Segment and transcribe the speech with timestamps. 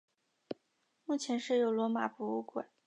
[1.05, 2.67] 目前设有罗马博物馆。